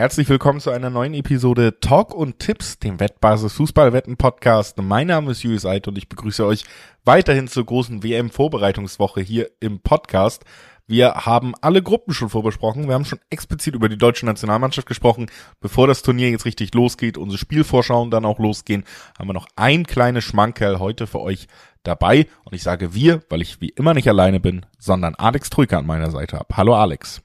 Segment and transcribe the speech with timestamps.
[0.00, 4.78] Herzlich willkommen zu einer neuen Episode Talk und Tipps, dem Wettbasis Fußballwetten Podcast.
[4.80, 6.64] Mein Name ist Julius Eid und ich begrüße euch
[7.04, 10.46] weiterhin zur großen WM Vorbereitungswoche hier im Podcast.
[10.86, 12.86] Wir haben alle Gruppen schon vorbesprochen.
[12.86, 15.30] Wir haben schon explizit über die deutsche Nationalmannschaft gesprochen.
[15.60, 18.84] Bevor das Turnier jetzt richtig losgeht, unsere Spielvorschauen dann auch losgehen,
[19.18, 21.46] haben wir noch ein kleines Schmankerl heute für euch
[21.82, 22.26] dabei.
[22.44, 25.86] Und ich sage wir, weil ich wie immer nicht alleine bin, sondern Alex Trücker an
[25.86, 26.56] meiner Seite habe.
[26.56, 27.20] Hallo Alex.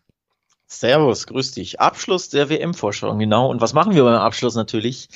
[0.68, 1.80] Servus, grüß dich.
[1.80, 3.50] Abschluss der WM-Vorschau, genau.
[3.50, 5.10] Und was machen wir beim Abschluss natürlich?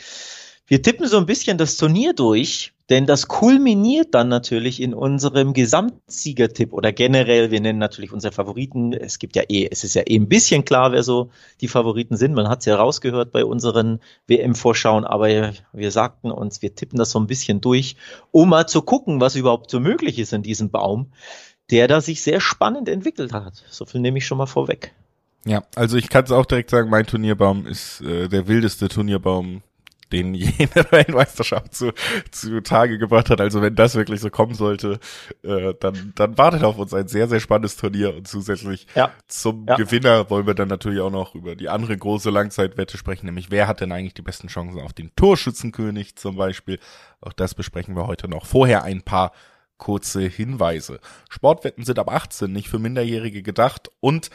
[0.68, 5.54] Wir tippen so ein bisschen das Turnier durch, denn das kulminiert dann natürlich in unserem
[5.54, 8.94] Gesamtsiegertipp oder generell, wir nennen natürlich unsere Favoriten.
[8.94, 12.18] Es gibt ja eh, es ist ja eh ein bisschen klar, wer so die Favoriten
[12.18, 12.36] sind.
[12.36, 17.10] Man hat es ja rausgehört bei unseren WM-Vorschauen, aber wir sagten uns, wir tippen das
[17.10, 17.96] so ein bisschen durch,
[18.30, 21.12] um mal zu gucken, was überhaupt so möglich ist in diesem Baum,
[21.72, 23.64] der da sich sehr spannend entwickelt hat.
[23.72, 24.94] So viel nehme ich schon mal vorweg.
[25.46, 29.64] Ja, also ich kann es auch direkt sagen, mein Turnierbaum ist äh, der wildeste Turnierbaum,
[30.12, 31.94] den jene Weltmeisterschaft zu,
[32.32, 33.40] zu Tage gebracht hat.
[33.42, 35.00] Also wenn das wirklich so kommen sollte,
[35.44, 39.12] äh, dann, dann wartet auf uns ein sehr, sehr spannendes Turnier und zusätzlich ja.
[39.28, 39.76] zum ja.
[39.76, 43.68] Gewinner wollen wir dann natürlich auch noch über die andere große Langzeitwette sprechen, nämlich wer
[43.68, 46.80] hat denn eigentlich die besten Chancen auf den Torschützenkönig zum Beispiel.
[47.22, 48.46] Auch das besprechen wir heute noch.
[48.46, 49.32] Vorher ein paar
[49.78, 51.00] kurze Hinweise.
[51.30, 54.30] Sportwetten sind ab 18 nicht für Minderjährige gedacht und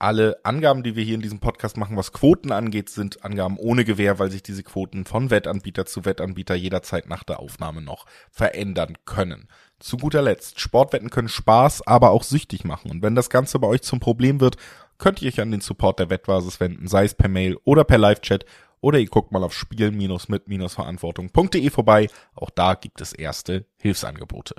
[0.00, 3.84] alle Angaben, die wir hier in diesem Podcast machen, was Quoten angeht, sind Angaben ohne
[3.84, 8.96] Gewähr, weil sich diese Quoten von Wettanbieter zu Wettanbieter jederzeit nach der Aufnahme noch verändern
[9.04, 9.48] können.
[9.78, 12.90] Zu guter Letzt, Sportwetten können Spaß, aber auch süchtig machen.
[12.90, 14.56] Und wenn das Ganze bei euch zum Problem wird,
[14.98, 17.98] könnt ihr euch an den Support der Wettbasis wenden, sei es per Mail oder per
[17.98, 18.46] Live-Chat
[18.80, 22.08] oder ihr guckt mal auf spielen-mit-verantwortung.de vorbei.
[22.34, 24.54] Auch da gibt es erste Hilfsangebote.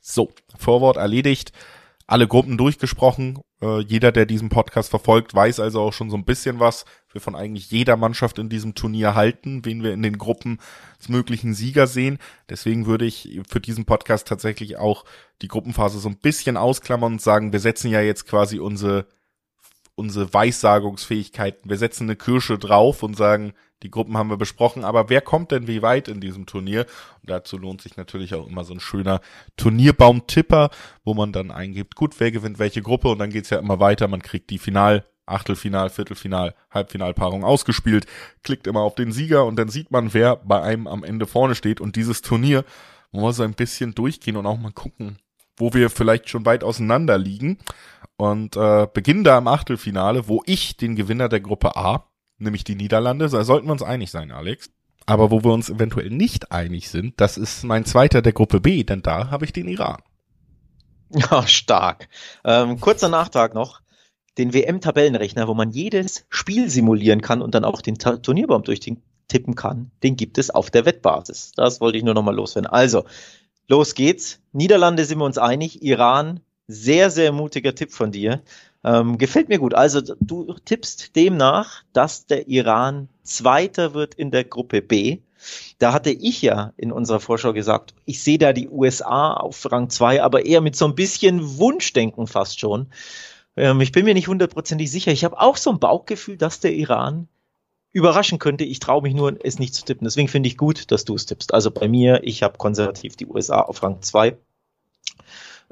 [0.00, 1.52] So, Vorwort erledigt
[2.10, 3.38] alle Gruppen durchgesprochen.
[3.62, 7.20] Äh, jeder, der diesen Podcast verfolgt, weiß also auch schon so ein bisschen was wir
[7.20, 10.58] von eigentlich jeder Mannschaft in diesem Turnier halten, wen wir in den Gruppen
[10.96, 12.18] als möglichen Sieger sehen.
[12.48, 15.04] Deswegen würde ich für diesen Podcast tatsächlich auch
[15.42, 19.06] die Gruppenphase so ein bisschen ausklammern und sagen, wir setzen ja jetzt quasi unsere
[20.00, 21.68] unsere Weissagungsfähigkeiten.
[21.68, 23.52] Wir setzen eine Kirsche drauf und sagen,
[23.82, 26.86] die Gruppen haben wir besprochen, aber wer kommt denn wie weit in diesem Turnier?
[27.20, 29.20] Und dazu lohnt sich natürlich auch immer so ein schöner
[29.56, 30.70] Turnierbaum-Tipper,
[31.04, 34.08] wo man dann eingibt, gut, wer gewinnt welche Gruppe und dann geht's ja immer weiter.
[34.08, 38.06] Man kriegt die Final, Achtelfinal, Viertelfinal, Halbfinalpaarung ausgespielt,
[38.42, 41.54] klickt immer auf den Sieger und dann sieht man, wer bei einem am Ende vorne
[41.54, 41.80] steht.
[41.80, 42.64] Und dieses Turnier,
[43.12, 45.18] wir so ein bisschen durchgehen und auch mal gucken,
[45.60, 47.58] wo wir vielleicht schon weit auseinander liegen.
[48.16, 52.10] Und äh, beginnen da im Achtelfinale, wo ich den Gewinner der Gruppe A
[52.40, 53.28] nämlich die Niederlande.
[53.28, 54.70] Da sollten wir uns einig sein, Alex.
[55.06, 58.84] Aber wo wir uns eventuell nicht einig sind, das ist mein zweiter der Gruppe B,
[58.84, 60.02] denn da habe ich den Iran.
[61.12, 62.08] Ja, stark.
[62.44, 63.80] Ähm, kurzer Nachtrag noch.
[64.38, 69.90] Den WM-Tabellenrechner, wo man jedes Spiel simulieren kann und dann auch den Turnierbaum durchtippen kann,
[70.04, 71.50] den gibt es auf der Wettbasis.
[71.56, 72.70] Das wollte ich nur nochmal loswerden.
[72.70, 73.04] Also,
[73.70, 74.40] los geht's.
[74.52, 75.82] Niederlande sind wir uns einig.
[75.82, 78.42] Iran, sehr, sehr mutiger Tipp von dir.
[78.82, 79.74] Ähm, gefällt mir gut.
[79.74, 85.20] Also du tippst demnach, dass der Iran Zweiter wird in der Gruppe B.
[85.78, 89.88] Da hatte ich ja in unserer Vorschau gesagt, ich sehe da die USA auf Rang
[89.88, 92.88] 2, aber eher mit so ein bisschen Wunschdenken fast schon.
[93.56, 95.12] Ähm, ich bin mir nicht hundertprozentig sicher.
[95.12, 97.28] Ich habe auch so ein Bauchgefühl, dass der Iran
[97.92, 98.64] überraschen könnte.
[98.64, 100.04] Ich traue mich nur, es nicht zu tippen.
[100.04, 101.54] Deswegen finde ich gut, dass du es tippst.
[101.54, 104.36] Also bei mir, ich habe konservativ die USA auf Rang 2.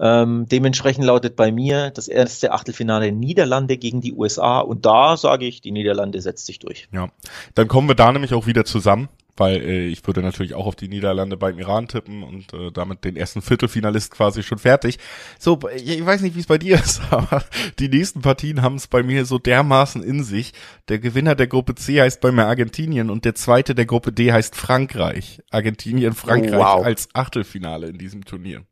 [0.01, 5.45] Ähm, dementsprechend lautet bei mir das erste Achtelfinale Niederlande gegen die USA und da sage
[5.45, 6.89] ich, die Niederlande setzt sich durch.
[6.93, 7.09] Ja,
[7.55, 9.09] dann kommen wir da nämlich auch wieder zusammen,
[9.39, 13.05] weil äh, ich würde natürlich auch auf die Niederlande beim Iran tippen und äh, damit
[13.05, 14.99] den ersten Viertelfinalist quasi schon fertig.
[15.39, 17.45] So, ich weiß nicht, wie es bei dir ist, aber
[17.79, 20.53] die nächsten Partien haben es bei mir so dermaßen in sich.
[20.89, 24.33] Der Gewinner der Gruppe C heißt bei mir Argentinien und der zweite der Gruppe D
[24.33, 25.43] heißt Frankreich.
[25.51, 26.85] Argentinien, Frankreich oh, wow.
[26.85, 28.65] als Achtelfinale in diesem Turnier.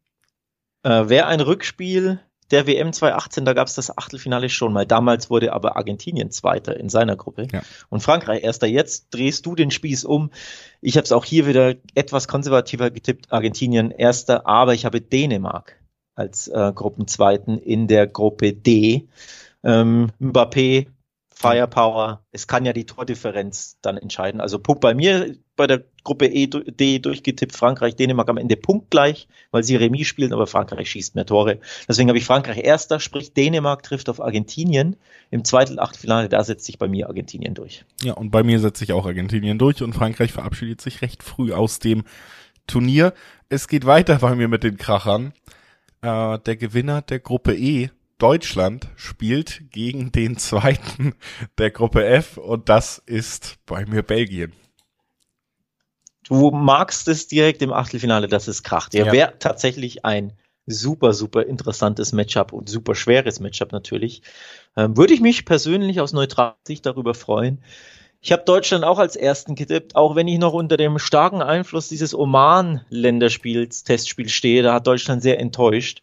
[0.83, 2.21] Äh, Wäre ein Rückspiel
[2.51, 4.87] der WM 2018, da gab es das Achtelfinale schon mal.
[4.87, 7.63] Damals wurde aber Argentinien Zweiter in seiner Gruppe ja.
[7.89, 8.67] und Frankreich Erster.
[8.67, 10.31] Jetzt drehst du den Spieß um.
[10.81, 13.33] Ich habe es auch hier wieder etwas konservativer getippt.
[13.33, 15.81] Argentinien Erster, aber ich habe Dänemark
[16.15, 19.09] als äh, Gruppenzweiten in der Gruppe D.
[19.63, 20.87] Ähm, Mbappé
[21.29, 22.25] Firepower.
[22.33, 24.41] Es kann ja die Tordifferenz dann entscheiden.
[24.41, 29.27] Also Punkt bei mir bei der Gruppe e, D durchgetippt, Frankreich, Dänemark am Ende punktgleich,
[29.51, 31.59] weil sie Remis spielen, aber Frankreich schießt mehr Tore.
[31.89, 34.97] Deswegen habe ich Frankreich erster, sprich Dänemark trifft auf Argentinien.
[35.31, 37.85] Im zweiten Achtelfinale, da setzt sich bei mir Argentinien durch.
[38.03, 41.53] Ja, und bei mir setzt sich auch Argentinien durch und Frankreich verabschiedet sich recht früh
[41.53, 42.05] aus dem
[42.67, 43.13] Turnier.
[43.49, 45.33] Es geht weiter bei mir mit den Krachern.
[46.03, 51.15] Äh, der Gewinner der Gruppe E Deutschland spielt gegen den zweiten
[51.59, 54.53] der Gruppe F und das ist bei mir Belgien.
[56.29, 58.95] Du magst es direkt im Achtelfinale, dass es kracht.
[58.95, 59.13] Ja, ja.
[59.13, 60.33] wäre tatsächlich ein
[60.67, 64.23] super, super interessantes Matchup und super schweres Matchup natürlich.
[64.77, 67.63] Ähm, würde ich mich persönlich aus neutraler Sicht darüber freuen.
[68.21, 71.89] Ich habe Deutschland auch als ersten getippt, auch wenn ich noch unter dem starken Einfluss
[71.89, 74.63] dieses Oman-Länderspiels, Testspiel stehe.
[74.63, 76.03] Da hat Deutschland sehr enttäuscht.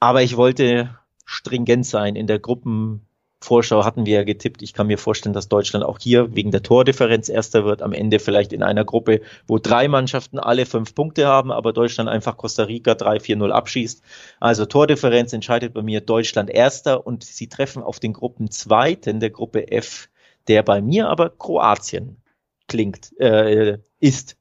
[0.00, 0.96] Aber ich wollte
[1.26, 3.06] stringent sein in der Gruppen,
[3.40, 4.62] Vorschau hatten wir ja getippt.
[4.62, 7.82] Ich kann mir vorstellen, dass Deutschland auch hier wegen der Tordifferenz erster wird.
[7.82, 12.10] Am Ende vielleicht in einer Gruppe, wo drei Mannschaften alle fünf Punkte haben, aber Deutschland
[12.10, 14.02] einfach Costa Rica 3-4-0 abschießt.
[14.40, 19.30] Also Tordifferenz entscheidet bei mir Deutschland erster und sie treffen auf den Gruppen zweiten der
[19.30, 20.08] Gruppe F,
[20.48, 22.20] der bei mir aber Kroatien
[22.66, 24.37] klingt, äh, ist.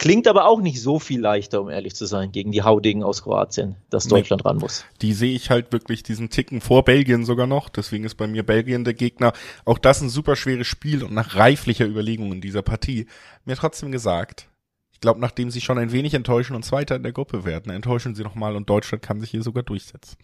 [0.00, 3.22] Klingt aber auch nicht so viel leichter, um ehrlich zu sein, gegen die Haudegen aus
[3.22, 4.86] Kroatien, dass Deutschland nee, ran muss.
[5.02, 7.68] Die sehe ich halt wirklich diesen Ticken vor Belgien sogar noch.
[7.68, 9.34] Deswegen ist bei mir Belgien der Gegner.
[9.66, 13.08] Auch das ein super schweres Spiel und nach reiflicher Überlegung in dieser Partie.
[13.44, 14.48] Mir trotzdem gesagt,
[14.90, 18.14] ich glaube, nachdem sie schon ein wenig enttäuschen und Zweiter in der Gruppe werden, enttäuschen
[18.14, 20.16] sie nochmal und Deutschland kann sich hier sogar durchsetzen.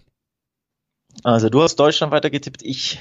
[1.22, 2.62] Also du hast Deutschland weitergetippt.
[2.62, 3.00] Ich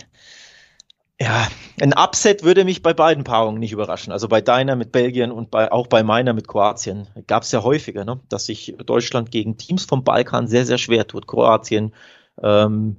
[1.19, 1.47] ja,
[1.79, 4.11] ein Upset würde mich bei beiden Paarungen nicht überraschen.
[4.11, 7.07] Also bei deiner mit Belgien und bei, auch bei meiner mit Kroatien.
[7.27, 8.19] Gab es ja häufiger, ne?
[8.27, 11.27] dass sich Deutschland gegen Teams vom Balkan sehr, sehr schwer tut.
[11.27, 11.93] Kroatien,
[12.41, 12.97] ähm,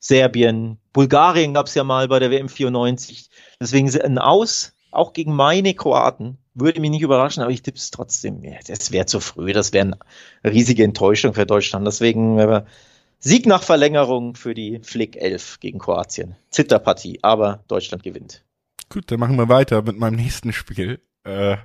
[0.00, 3.30] Serbien, Bulgarien gab es ja mal bei der WM 94.
[3.60, 7.90] Deswegen ein Aus, auch gegen meine Kroaten, würde mich nicht überraschen, aber ich tippe es
[7.90, 8.42] trotzdem.
[8.66, 9.98] Das wäre zu früh, das wäre
[10.42, 11.86] eine riesige Enttäuschung für Deutschland.
[11.86, 12.64] Deswegen äh,
[13.18, 16.36] Sieg nach Verlängerung für die Flick 11 gegen Kroatien.
[16.50, 18.44] Zitterpartie, aber Deutschland gewinnt.
[18.88, 21.00] Gut, dann machen wir weiter mit meinem nächsten Spiel.
[21.24, 21.56] Äh,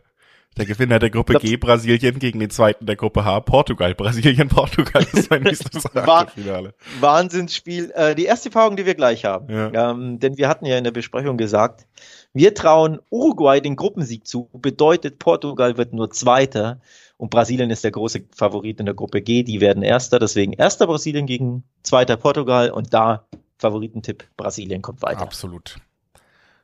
[0.58, 3.96] der Gewinner der Gruppe G, Brasilien gegen den zweiten der Gruppe H, Portugal.
[3.96, 5.84] Brasilien, Portugal ist mein nächstes
[6.34, 6.74] Finale.
[7.00, 7.92] Wahnsinnsspiel.
[7.96, 9.54] Äh, die erste Paarung, die wir gleich haben.
[9.54, 9.92] Ja.
[9.92, 11.88] Ähm, denn wir hatten ja in der Besprechung gesagt,
[12.34, 16.80] wir trauen Uruguay den Gruppensieg zu, bedeutet Portugal wird nur Zweiter.
[17.18, 19.44] Und Brasilien ist der große Favorit in der Gruppe G.
[19.44, 20.18] Die werden Erster.
[20.18, 22.72] Deswegen erster Brasilien gegen zweiter Portugal.
[22.72, 23.26] Und da
[23.60, 25.22] Favoritentipp Brasilien kommt weiter.
[25.22, 25.78] Absolut.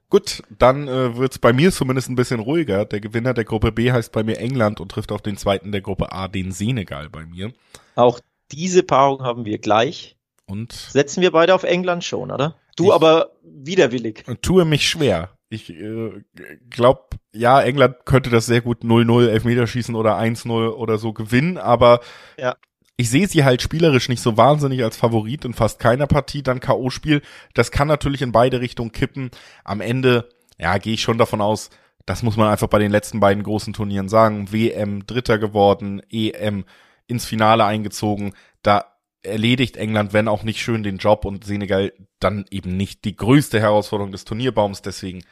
[0.09, 2.85] Gut, dann äh, wird es bei mir zumindest ein bisschen ruhiger.
[2.85, 5.81] Der Gewinner der Gruppe B heißt bei mir England und trifft auf den zweiten der
[5.81, 7.51] Gruppe A, den Senegal bei mir.
[7.95, 8.21] Auch
[8.51, 10.15] diese Paarung haben wir gleich.
[10.45, 12.55] Und setzen wir beide auf England schon, oder?
[12.77, 14.23] Du aber widerwillig.
[14.41, 15.36] Tue mich schwer.
[15.49, 16.23] Ich äh,
[16.69, 22.01] glaube, ja, England könnte das sehr gut 0-0 Elfmeterschießen oder 1-0 oder so gewinnen, aber
[22.37, 22.55] ja.
[22.97, 26.43] ich sehe sie halt spielerisch nicht so wahnsinnig als Favorit in fast keiner Partie.
[26.43, 27.21] Dann K.O.-Spiel,
[27.53, 29.31] das kann natürlich in beide Richtungen kippen.
[29.63, 30.27] Am Ende,
[30.57, 31.69] ja, gehe ich schon davon aus,
[32.05, 34.51] das muss man einfach bei den letzten beiden großen Turnieren sagen.
[34.51, 36.65] WM Dritter geworden, EM
[37.07, 38.33] ins Finale eingezogen.
[38.63, 38.96] Da
[39.27, 43.59] erledigt England, wenn auch nicht schön, den Job und Senegal dann eben nicht die größte
[43.59, 44.81] Herausforderung des Turnierbaums.
[44.81, 45.23] Deswegen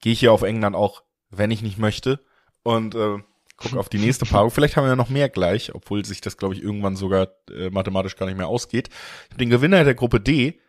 [0.00, 2.20] gehe ich hier auf England auch, wenn ich nicht möchte.
[2.62, 3.18] Und äh,
[3.56, 4.50] gucke auf die nächste Paarung.
[4.50, 7.70] Vielleicht haben wir ja noch mehr gleich, obwohl sich das, glaube ich, irgendwann sogar äh,
[7.70, 8.88] mathematisch gar nicht mehr ausgeht.
[9.38, 10.60] Den Gewinner der Gruppe D,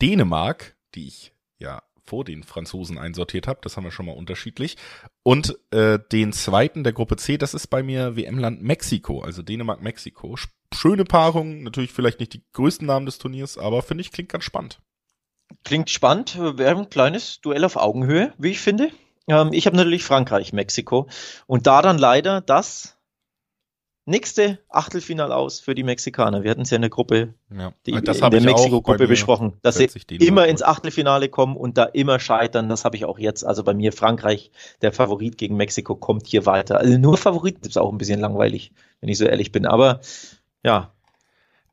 [0.00, 4.76] Dänemark, die ich ja vor den Franzosen einsortiert habe, das haben wir schon mal unterschiedlich.
[5.22, 10.36] Und äh, den zweiten der Gruppe C, das ist bei mir WM-Land Mexiko, also Dänemark-Mexiko
[10.74, 14.44] schöne Paarung, natürlich vielleicht nicht die größten Namen des Turniers, aber finde ich, klingt ganz
[14.44, 14.80] spannend.
[15.64, 18.90] Klingt spannend, wäre ein kleines Duell auf Augenhöhe, wie ich finde.
[19.28, 21.08] Ähm, ich habe natürlich Frankreich, Mexiko
[21.46, 22.94] und da dann leider das
[24.06, 26.42] nächste Achtelfinal aus für die Mexikaner.
[26.42, 29.88] Wir hatten es ja in der Gruppe, ja, die, in der Mexiko-Gruppe besprochen, dass sie
[30.18, 32.68] immer ins Achtelfinale kommen und da immer scheitern.
[32.68, 33.44] Das habe ich auch jetzt.
[33.44, 34.50] Also bei mir Frankreich,
[34.82, 36.78] der Favorit gegen Mexiko, kommt hier weiter.
[36.78, 39.66] Also nur Favorit ist auch ein bisschen langweilig, wenn ich so ehrlich bin.
[39.66, 40.00] Aber
[40.64, 40.94] ja.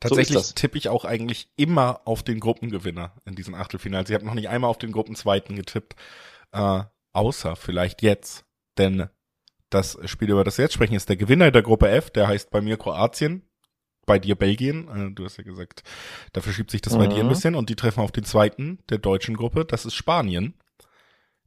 [0.02, 4.10] Tatsächlich so tippe ich auch eigentlich immer auf den Gruppengewinner in diesen Achtelfinals.
[4.10, 5.96] Ich habe noch nicht einmal auf den Gruppenzweiten getippt,
[6.52, 6.82] äh,
[7.14, 8.44] außer vielleicht jetzt.
[8.80, 9.10] Denn
[9.70, 12.50] das Spiel, über das wir jetzt sprechen, ist der Gewinner der Gruppe F, der heißt
[12.50, 13.44] bei mir Kroatien,
[14.08, 14.88] bei dir Belgien.
[14.88, 15.84] Äh, du hast ja gesagt,
[16.34, 16.98] da verschiebt sich das mhm.
[16.98, 17.30] bei dir ein mhm.
[17.30, 20.56] bisschen und die treffen auf den zweiten der deutschen Gruppe, das ist Spanien.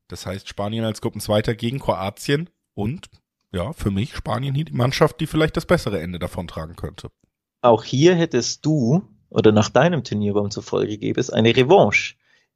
[0.06, 3.10] Das heißt Spanien als Gruppenzweiter gegen Kroatien und
[3.50, 7.10] ja, für mich Spanien hier die Mannschaft, die vielleicht das bessere Ende davon tragen könnte
[7.64, 12.14] auch hier hättest du, oder nach deinem Turnierbaum zufolge gäbe es eine Revanche.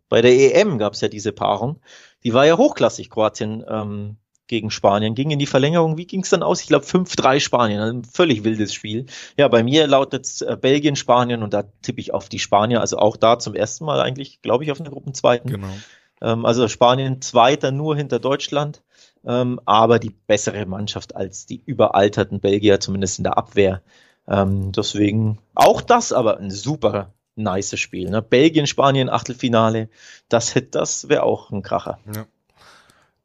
[0.08, 1.80] Bei der EM gab es ja diese Paarung.
[2.24, 5.14] Die war ja hochklassig, Kroatien ähm, gegen Spanien.
[5.14, 5.98] Ging in die Verlängerung.
[5.98, 6.62] Wie ging es dann aus?
[6.62, 7.80] Ich glaube 5-3 Spanien.
[7.80, 9.06] Ein völlig wildes Spiel.
[9.36, 12.80] Ja, bei mir lautet äh, Belgien, Spanien und da tippe ich auf die Spanier.
[12.80, 15.50] Also auch da zum ersten Mal eigentlich, glaube ich, auf eine Gruppenzweiten.
[15.50, 15.68] Genau.
[16.22, 18.82] Ähm, also Spanien Zweiter nur hinter Deutschland.
[19.26, 23.82] Ähm, aber die bessere Mannschaft als die überalterten Belgier, zumindest in der Abwehr.
[24.28, 28.10] Ähm, deswegen auch das aber ein super, nice Spiel.
[28.10, 28.20] Ne?
[28.20, 29.88] Belgien, Spanien, Achtelfinale,
[30.28, 31.98] das, das wäre auch ein Kracher.
[32.14, 32.26] Ja.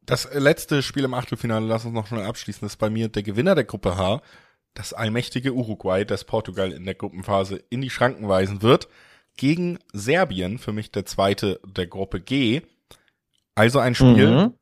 [0.06, 3.54] Das letzte Spiel im Achtelfinale, lass uns noch schnell abschließen, ist bei mir der Gewinner
[3.54, 4.20] der Gruppe H,
[4.74, 8.88] das allmächtige Uruguay, das Portugal in der Gruppenphase in die Schranken weisen wird,
[9.36, 12.62] gegen Serbien, für mich der zweite der Gruppe G.
[13.54, 14.54] Also ein Spiel, mhm.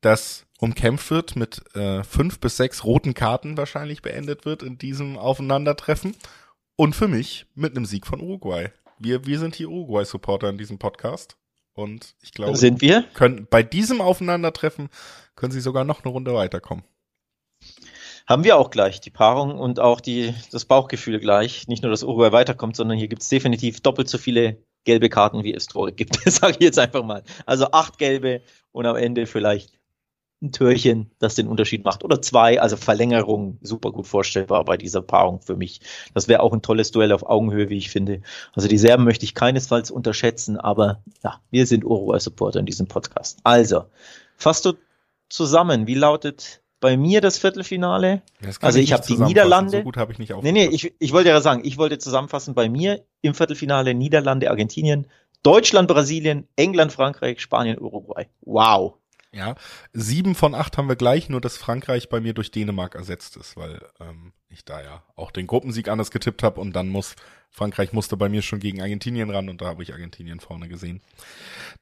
[0.00, 5.18] das umkämpft wird, mit äh, fünf bis sechs roten Karten wahrscheinlich beendet wird in diesem
[5.18, 6.14] Aufeinandertreffen.
[6.76, 8.70] Und für mich mit einem Sieg von Uruguay.
[8.98, 11.36] Wir, wir sind hier Uruguay-Supporter in diesem Podcast.
[11.74, 13.04] Und ich glaube, sind wir?
[13.14, 14.88] Können, bei diesem Aufeinandertreffen
[15.36, 16.84] können sie sogar noch eine Runde weiterkommen.
[18.26, 21.68] Haben wir auch gleich die Paarung und auch die, das Bauchgefühl gleich.
[21.68, 25.44] Nicht nur, dass Uruguay weiterkommt, sondern hier gibt es definitiv doppelt so viele gelbe Karten,
[25.44, 26.16] wie es Tore gibt.
[26.30, 27.22] sage ich jetzt einfach mal.
[27.44, 29.75] Also acht gelbe und am Ende vielleicht
[30.42, 32.04] ein Türchen, das den Unterschied macht.
[32.04, 35.80] Oder zwei, also Verlängerung, super gut vorstellbar bei dieser Paarung für mich.
[36.12, 38.20] Das wäre auch ein tolles Duell auf Augenhöhe, wie ich finde.
[38.54, 43.38] Also die Serben möchte ich keinesfalls unterschätzen, aber ja, wir sind Uruguay-Supporter in diesem Podcast.
[43.44, 43.84] Also,
[44.36, 44.74] fasst du
[45.30, 48.22] zusammen, wie lautet bei mir das Viertelfinale?
[48.42, 49.78] Das also ich, habe die Niederlande.
[49.78, 52.54] So gut habe ich nicht Nee, nee, ich, ich wollte ja sagen, ich wollte zusammenfassen
[52.54, 55.06] bei mir im Viertelfinale Niederlande, Argentinien,
[55.42, 58.26] Deutschland, Brasilien, England, Frankreich, Spanien, Uruguay.
[58.42, 58.94] Wow.
[59.36, 59.54] Ja,
[59.92, 63.54] sieben von acht haben wir gleich, nur dass Frankreich bei mir durch Dänemark ersetzt ist,
[63.54, 67.16] weil ähm, ich da ja auch den Gruppensieg anders getippt habe und dann muss
[67.50, 71.02] Frankreich musste bei mir schon gegen Argentinien ran und da habe ich Argentinien vorne gesehen.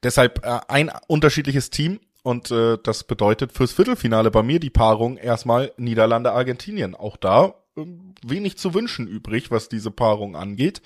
[0.02, 5.16] Deshalb äh, ein unterschiedliches Team und äh, das bedeutet fürs Viertelfinale bei mir die Paarung
[5.16, 6.96] erstmal Niederlande-Argentinien.
[6.96, 7.84] Auch da äh,
[8.26, 10.82] wenig zu wünschen übrig, was diese Paarung angeht.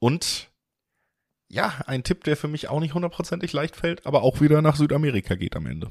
[0.00, 0.50] Und
[1.48, 4.76] ja, ein Tipp, der für mich auch nicht hundertprozentig leicht fällt, aber auch wieder nach
[4.76, 5.90] Südamerika geht am Ende.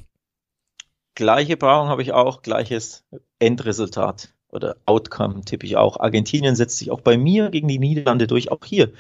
[1.15, 3.03] Gleiche Paarung habe ich auch, gleiches
[3.39, 5.99] Endresultat oder Outcome tippe ich auch.
[5.99, 8.93] Argentinien setzt sich auch bei mir gegen die Niederlande durch, auch hier.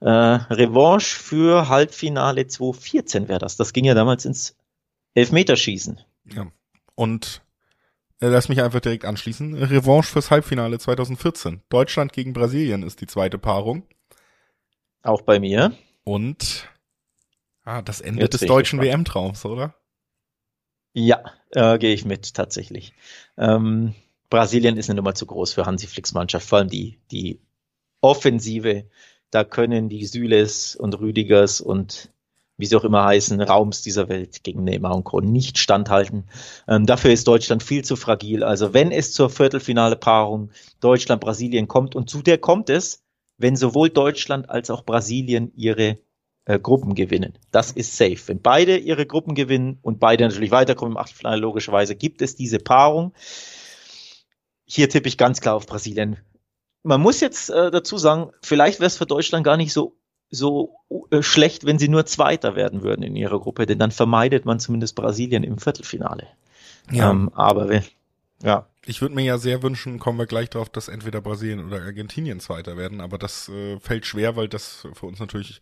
[0.00, 3.56] Äh, Revanche für Halbfinale 2014 wäre das.
[3.56, 4.56] Das ging ja damals ins
[5.14, 6.00] Elfmeterschießen.
[6.34, 6.48] Ja.
[6.96, 7.42] Und
[8.20, 9.54] äh, lass mich einfach direkt anschließen.
[9.54, 11.62] Revanche fürs Halbfinale 2014.
[11.68, 13.84] Deutschland gegen Brasilien ist die zweite Paarung.
[15.02, 15.72] Auch bei mir.
[16.04, 16.68] Und
[17.64, 19.74] ah, das Ende Jetzt des deutschen WM-Traums, oder?
[20.94, 22.92] Ja, äh, gehe ich mit, tatsächlich.
[23.38, 23.94] Ähm,
[24.28, 27.40] Brasilien ist eine Nummer zu groß für Hansi Flicks Mannschaft, vor allem die, die
[28.00, 28.86] Offensive.
[29.30, 32.10] Da können die Süles und Rüdigers und
[32.58, 35.20] wie sie auch immer heißen, Raums dieser Welt gegen Neymar und Co.
[35.20, 36.24] nicht standhalten.
[36.68, 38.44] Ähm, dafür ist Deutschland viel zu fragil.
[38.44, 43.01] Also wenn es zur Viertelfinale-Paarung Deutschland-Brasilien kommt, und zu der kommt es,
[43.42, 45.98] wenn sowohl Deutschland als auch Brasilien ihre
[46.44, 47.38] äh, Gruppen gewinnen.
[47.50, 48.18] Das ist safe.
[48.26, 52.58] Wenn beide ihre Gruppen gewinnen und beide natürlich weiterkommen im Achtelfinale, logischerweise gibt es diese
[52.58, 53.12] Paarung.
[54.64, 56.16] Hier tippe ich ganz klar auf Brasilien.
[56.82, 59.96] Man muss jetzt äh, dazu sagen, vielleicht wäre es für Deutschland gar nicht so
[60.34, 60.76] so
[61.10, 64.58] äh, schlecht, wenn sie nur Zweiter werden würden in ihrer Gruppe, denn dann vermeidet man
[64.58, 66.26] zumindest Brasilien im Viertelfinale.
[66.90, 67.10] Ja.
[67.10, 67.82] Ähm, aber
[68.42, 68.66] ja.
[68.84, 72.40] Ich würde mir ja sehr wünschen, kommen wir gleich drauf, dass entweder Brasilien oder Argentinien
[72.40, 75.60] Zweiter werden, aber das äh, fällt schwer, weil das für uns natürlich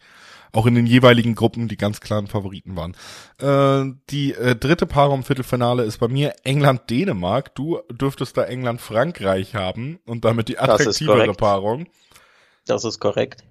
[0.53, 2.97] auch in den jeweiligen Gruppen die ganz klaren Favoriten waren.
[3.39, 7.55] Äh, die äh, dritte Paarung im Viertelfinale ist bei mir England-Dänemark.
[7.55, 11.89] Du dürftest da England-Frankreich haben und damit die attraktivere Paarung.
[12.67, 13.45] Das ist korrekt.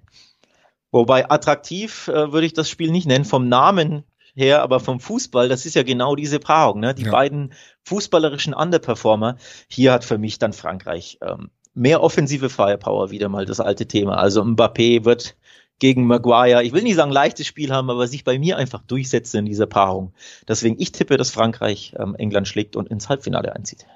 [0.90, 4.02] Wobei attraktiv äh, würde ich das Spiel nicht nennen, vom Namen
[4.34, 6.94] her, aber vom Fußball, das ist ja genau diese Paarung, ne?
[6.94, 7.10] Die ja.
[7.10, 7.52] beiden
[7.84, 9.36] fußballerischen Underperformer.
[9.68, 14.16] Hier hat für mich dann Frankreich ähm, mehr offensive Firepower wieder mal das alte Thema.
[14.16, 15.36] Also Mbappé wird
[15.78, 19.38] gegen Maguire, ich will nicht sagen leichtes Spiel haben, aber sich bei mir einfach durchsetzen
[19.38, 20.12] in dieser Paarung.
[20.46, 23.86] Deswegen ich tippe, dass Frankreich ähm, England schlägt und ins Halbfinale einzieht.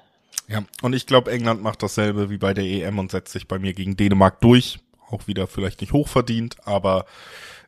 [0.47, 3.59] Ja, und ich glaube, England macht dasselbe wie bei der EM und setzt sich bei
[3.59, 4.79] mir gegen Dänemark durch.
[5.09, 7.05] Auch wieder vielleicht nicht hochverdient, aber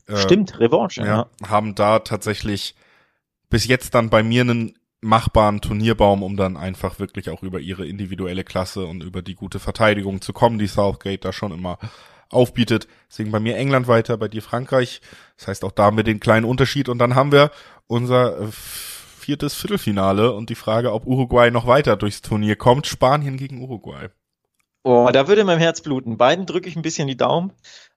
[0.08, 1.02] äh, Stimmt, Revanche.
[1.02, 2.76] Ja, ja, haben da tatsächlich
[3.50, 7.86] bis jetzt dann bei mir einen machbaren Turnierbaum, um dann einfach wirklich auch über ihre
[7.86, 11.78] individuelle Klasse und über die gute Verteidigung zu kommen, die Southgate da schon immer
[12.30, 12.88] aufbietet.
[13.10, 15.02] Deswegen bei mir England weiter, bei dir Frankreich.
[15.38, 16.90] Das heißt auch da mit den kleinen Unterschied.
[16.90, 17.52] Und dann haben wir
[17.88, 22.88] unser äh, viertes Viertelfinale und die Frage, ob Uruguay noch weiter durchs Turnier kommt.
[22.88, 24.10] Spanien gegen Uruguay.
[24.88, 26.16] Oh, da würde mein Herz bluten.
[26.16, 27.52] Beiden drücke ich ein bisschen die Daumen.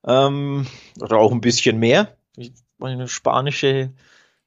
[0.05, 0.67] Ähm,
[1.01, 2.17] oder auch ein bisschen mehr.
[2.79, 3.93] Meine spanische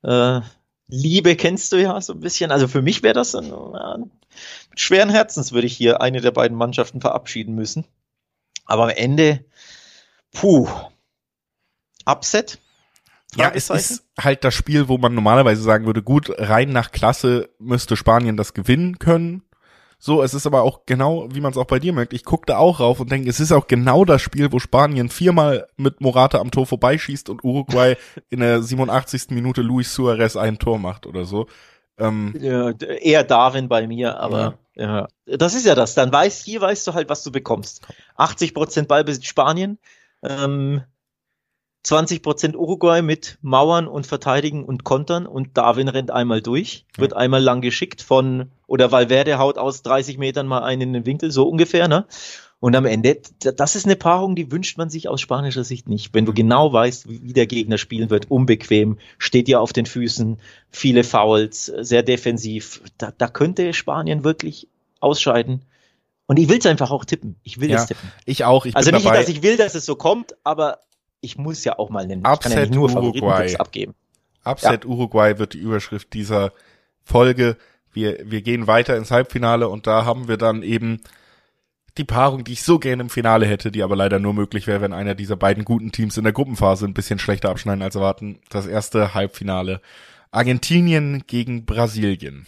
[0.03, 0.41] äh,
[0.89, 2.51] Liebe kennst du ja so ein bisschen.
[2.51, 6.31] Also für mich wäre das ein, äh, mit schweren Herzens würde ich hier eine der
[6.31, 7.85] beiden Mannschaften verabschieden müssen.
[8.65, 9.45] Aber am Ende,
[10.33, 10.67] puh,
[12.05, 12.59] Upset.
[13.37, 17.51] Ja, es ist halt das Spiel, wo man normalerweise sagen würde, gut, rein nach Klasse
[17.57, 19.43] müsste Spanien das gewinnen können.
[20.05, 22.11] So, es ist aber auch genau, wie man es auch bei dir merkt.
[22.11, 25.07] Ich gucke da auch rauf und denke, es ist auch genau das Spiel, wo Spanien
[25.07, 27.95] viermal mit Morata am Tor vorbeischießt und Uruguay
[28.29, 29.29] in der 87.
[29.29, 31.47] Minute Luis Suarez ein Tor macht oder so.
[31.97, 35.07] Ähm, ja, eher Darwin bei mir, aber ja.
[35.25, 35.37] ja.
[35.37, 35.95] Das ist ja das.
[35.95, 37.87] Dann weißt, hier weißt du halt, was du bekommst.
[38.17, 39.79] 80 Prozent Ballbesitz Spanien,
[40.21, 40.81] ähm,
[41.85, 47.17] 20% Uruguay mit Mauern und Verteidigen und Kontern und Darwin rennt einmal durch, wird ja.
[47.17, 51.31] einmal lang geschickt von, oder Valverde haut aus 30 Metern mal einen in den Winkel,
[51.31, 52.05] so ungefähr, ne?
[52.61, 56.13] Und am Ende, das ist eine Paarung, die wünscht man sich aus spanischer Sicht nicht.
[56.13, 60.39] Wenn du genau weißt, wie der Gegner spielen wird, unbequem, steht ja auf den Füßen,
[60.69, 64.69] viele Fouls, sehr defensiv, da, da könnte Spanien wirklich
[65.01, 65.65] ausscheiden.
[66.25, 67.35] Und ich will es einfach auch tippen.
[67.43, 68.09] Ich will ja, es tippen.
[68.23, 68.65] Ich auch.
[68.65, 69.17] Ich also nicht, dabei.
[69.17, 70.79] dass ich will, dass es so kommt, aber
[71.23, 72.25] ich muss ja auch mal nennen.
[72.25, 73.55] Upset ich kann ja nicht nur Uruguay.
[73.55, 73.95] abgeben.
[74.45, 74.89] Upset ja.
[74.89, 76.51] Uruguay wird die Überschrift dieser
[77.01, 77.57] Folge.
[77.91, 80.99] Wir, wir gehen weiter ins Halbfinale und da haben wir dann eben
[81.97, 84.81] die Paarung, die ich so gerne im Finale hätte, die aber leider nur möglich wäre,
[84.81, 88.39] wenn einer dieser beiden guten Teams in der Gruppenphase ein bisschen schlechter abschneiden als erwarten.
[88.49, 89.79] Das erste Halbfinale.
[90.31, 92.47] Argentinien gegen Brasilien.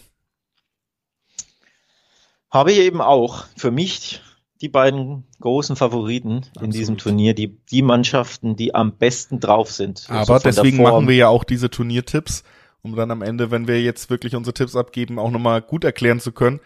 [2.50, 3.46] Habe ich eben auch.
[3.56, 4.22] Für mich
[4.62, 6.64] die beiden großen Favoriten Absolut.
[6.64, 10.06] in diesem Turnier, die, die Mannschaften, die am besten drauf sind.
[10.10, 12.44] Aber also deswegen machen wir ja auch diese Turniertipps,
[12.82, 16.20] um dann am Ende, wenn wir jetzt wirklich unsere Tipps abgeben, auch nochmal gut erklären
[16.20, 16.60] zu können.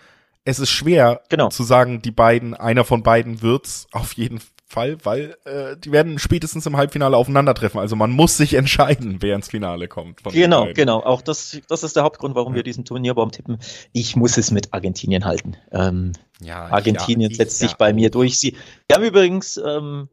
[0.45, 1.49] Es ist schwer genau.
[1.49, 4.39] zu sagen, die beiden, einer von beiden wird's auf jeden
[4.69, 7.79] Fall, weil äh, die werden spätestens im Halbfinale aufeinandertreffen.
[7.79, 10.23] Also man muss sich entscheiden, wer ins Finale kommt.
[10.25, 10.99] genau, genau.
[10.99, 12.57] Auch das, das ist der Hauptgrund, warum ja.
[12.57, 13.57] wir diesen Turnierbaum tippen.
[13.93, 15.57] Ich muss es mit Argentinien halten.
[15.71, 18.39] Ähm, ja, Argentinien ja, setzt sich bei mir durch.
[18.39, 18.55] Sie,
[18.87, 20.07] wir haben übrigens ähm,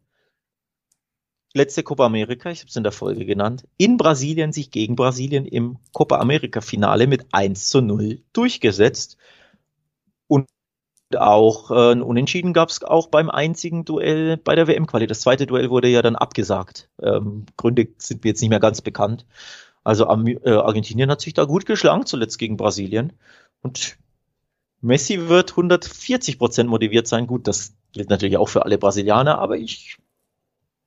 [1.53, 5.45] letzte Copa America, ich habe es in der Folge genannt, in Brasilien sich gegen Brasilien
[5.45, 9.19] im Copa America Finale mit 1 zu 0 durchgesetzt.
[10.29, 10.49] Und
[11.15, 15.07] auch äh, ein Unentschieden gab es auch beim einzigen Duell bei der WM-Quali.
[15.07, 16.89] Das zweite Duell wurde ja dann abgesagt.
[17.01, 19.27] Ähm, Gründe sind mir jetzt nicht mehr ganz bekannt.
[19.85, 23.13] Also äh, Argentinien hat sich da gut geschlagen zuletzt gegen Brasilien.
[23.63, 23.99] Und
[24.81, 27.27] Messi wird 140 Prozent motiviert sein.
[27.27, 29.99] Gut, das gilt natürlich auch für alle Brasilianer, aber ich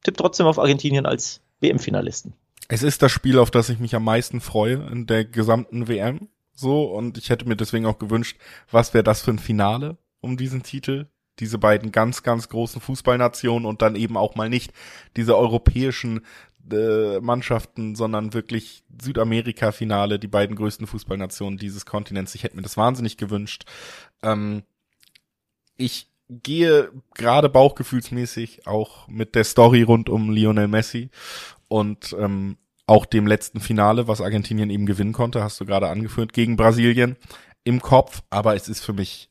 [0.03, 2.33] tippe trotzdem auf Argentinien als WM-Finalisten.
[2.67, 6.27] Es ist das Spiel, auf das ich mich am meisten freue in der gesamten WM.
[6.53, 8.37] So, und ich hätte mir deswegen auch gewünscht,
[8.69, 9.97] was wäre das für ein Finale?
[10.21, 11.07] Um diesen Titel.
[11.39, 14.73] Diese beiden ganz, ganz großen Fußballnationen und dann eben auch mal nicht
[15.15, 16.21] diese europäischen
[16.71, 22.35] äh, Mannschaften, sondern wirklich Südamerika-Finale, die beiden größten Fußballnationen dieses Kontinents.
[22.35, 23.63] Ich hätte mir das wahnsinnig gewünscht.
[24.21, 24.63] Ähm,
[25.77, 31.09] ich gehe gerade bauchgefühlsmäßig auch mit der Story rund um Lionel Messi
[31.67, 36.33] und ähm, auch dem letzten Finale, was Argentinien eben gewinnen konnte, hast du gerade angeführt,
[36.33, 37.17] gegen Brasilien
[37.63, 39.28] im Kopf, aber es ist für mich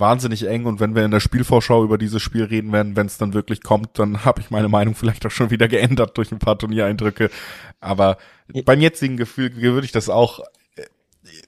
[0.00, 3.18] wahnsinnig eng und wenn wir in der Spielvorschau über dieses Spiel reden werden, wenn es
[3.18, 6.38] dann wirklich kommt, dann habe ich meine Meinung vielleicht auch schon wieder geändert durch ein
[6.38, 7.30] paar Turniereindrücke.
[7.80, 8.18] Aber
[8.52, 8.62] ja.
[8.64, 10.40] beim jetzigen Gefühl würde ich das auch.
[10.76, 10.86] Äh,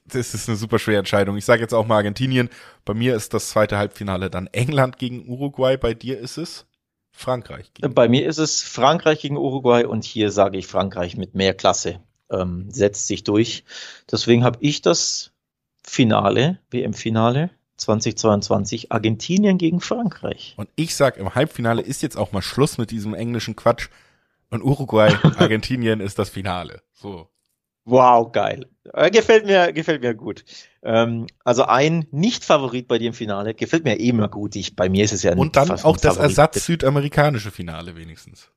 [0.07, 1.37] das ist eine super schwere Entscheidung.
[1.37, 2.51] Ich sage jetzt auch mal Argentinien.
[2.85, 5.77] Bei mir ist das zweite Halbfinale dann England gegen Uruguay.
[5.77, 6.67] Bei dir ist es
[7.11, 7.73] Frankreich.
[7.75, 11.55] Gegen Bei mir ist es Frankreich gegen Uruguay und hier sage ich Frankreich mit mehr
[11.55, 12.01] Klasse
[12.33, 13.65] ähm, setzt sich durch.
[14.11, 15.33] Deswegen habe ich das
[15.85, 17.51] Finale, WM-Finale
[17.83, 20.55] 2022 Argentinien gegen Frankreich.
[20.57, 23.89] Und ich sag, im Halbfinale ist jetzt auch mal Schluss mit diesem englischen Quatsch.
[24.51, 26.83] Und Uruguay, Argentinien ist das Finale.
[26.93, 27.29] So.
[27.85, 28.71] Wow, geil.
[28.93, 30.45] Äh, gefällt mir, gefällt mir gut.
[30.83, 34.55] Ähm, also ein Nicht-Favorit bei dir im Finale gefällt mir eh immer gut.
[34.57, 38.51] Ich, bei mir ist es ja nicht Und dann auch das Ersatz südamerikanische Finale wenigstens.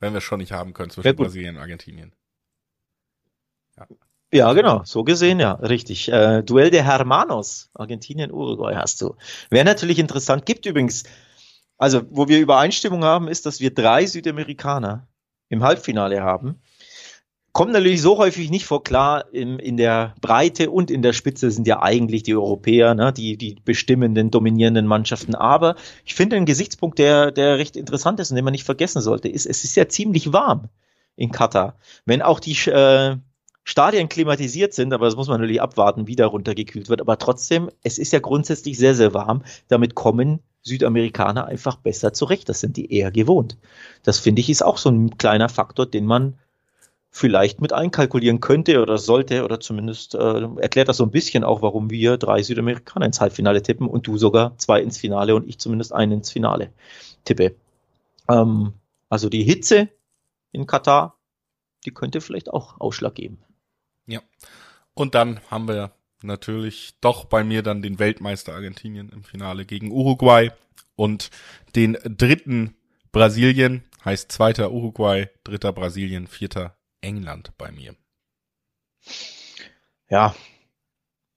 [0.00, 2.14] Wenn wir es schon nicht haben können zwischen Brasilien und Argentinien.
[3.76, 3.86] Ja.
[4.34, 6.10] Ja, genau, so gesehen, ja, richtig.
[6.10, 9.14] Äh, Duell der Hermanos, Argentinien, Uruguay hast du.
[9.50, 11.02] Wäre natürlich interessant, gibt übrigens,
[11.76, 15.06] also wo wir Übereinstimmung haben, ist, dass wir drei Südamerikaner
[15.50, 16.62] im Halbfinale haben.
[17.52, 21.50] Kommt natürlich so häufig nicht vor, klar, in, in der Breite und in der Spitze
[21.50, 25.34] sind ja eigentlich die Europäer, ne, die, die bestimmenden, dominierenden Mannschaften.
[25.34, 29.02] Aber ich finde einen Gesichtspunkt, der, der recht interessant ist und den man nicht vergessen
[29.02, 30.70] sollte, ist, es ist ja ziemlich warm
[31.16, 31.76] in Katar.
[32.06, 33.18] Wenn auch die äh,
[33.64, 37.00] Stadien klimatisiert sind, aber das muss man natürlich abwarten, wie da runtergekühlt wird.
[37.00, 39.44] Aber trotzdem, es ist ja grundsätzlich sehr, sehr warm.
[39.68, 42.48] Damit kommen Südamerikaner einfach besser zurecht.
[42.48, 43.56] Das sind die eher gewohnt.
[44.02, 46.38] Das finde ich ist auch so ein kleiner Faktor, den man
[47.10, 51.60] vielleicht mit einkalkulieren könnte oder sollte oder zumindest äh, erklärt das so ein bisschen auch,
[51.60, 55.58] warum wir drei Südamerikaner ins Halbfinale tippen und du sogar zwei ins Finale und ich
[55.58, 56.72] zumindest einen ins Finale
[57.24, 57.54] tippe.
[58.30, 58.72] Ähm,
[59.10, 59.88] also die Hitze
[60.52, 61.16] in Katar,
[61.84, 63.38] die könnte vielleicht auch Ausschlag geben.
[64.06, 64.20] Ja.
[64.94, 69.90] Und dann haben wir natürlich doch bei mir dann den Weltmeister Argentinien im Finale gegen
[69.90, 70.50] Uruguay
[70.94, 71.30] und
[71.74, 72.76] den dritten
[73.10, 77.94] Brasilien, heißt zweiter Uruguay, dritter Brasilien, vierter England bei mir.
[80.08, 80.34] Ja,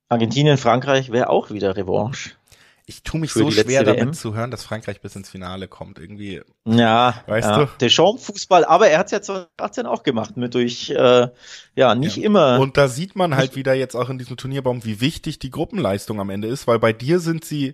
[0.07, 2.31] Argentinien, Frankreich wäre auch wieder Revanche.
[2.87, 4.13] Ich tue mich so schwer damit WM.
[4.13, 5.97] zu hören, dass Frankreich bis ins Finale kommt.
[5.97, 6.41] Irgendwie.
[6.65, 7.65] Ja, weißt ja.
[7.65, 7.71] du?
[7.79, 11.27] Der Champ-Fußball, aber er hat es ja 2018 auch gemacht, mit durch, äh,
[11.75, 12.23] ja, nicht ja.
[12.23, 12.59] immer.
[12.59, 16.19] Und da sieht man halt wieder jetzt auch in diesem Turnierbaum, wie wichtig die Gruppenleistung
[16.19, 17.73] am Ende ist, weil bei dir sind sie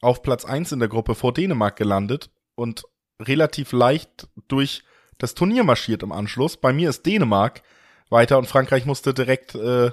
[0.00, 2.84] auf Platz eins in der Gruppe vor Dänemark gelandet und
[3.20, 4.82] relativ leicht durch
[5.18, 6.56] das Turnier marschiert im Anschluss.
[6.56, 7.62] Bei mir ist Dänemark
[8.08, 9.90] weiter und Frankreich musste direkt äh,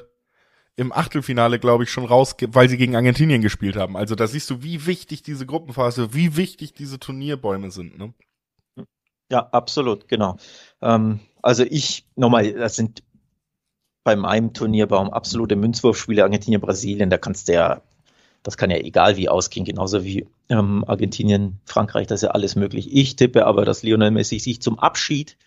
[0.77, 3.95] im Achtelfinale, glaube ich, schon raus, weil sie gegen Argentinien gespielt haben.
[3.95, 7.97] Also da siehst du, wie wichtig diese Gruppenphase, wie wichtig diese Turnierbäume sind.
[7.97, 8.13] Ne?
[9.31, 10.37] Ja, absolut, genau.
[10.81, 13.03] Ähm, also ich, nochmal, das sind
[14.03, 17.81] bei meinem Turnierbaum absolute Münzwurfspiele Argentinien, Brasilien, da kannst du ja,
[18.43, 22.55] das kann ja egal wie ausgehen, genauso wie ähm, Argentinien, Frankreich, das ist ja alles
[22.55, 22.93] möglich.
[22.93, 25.37] Ich tippe aber, dass Lionel Messi sich zum Abschied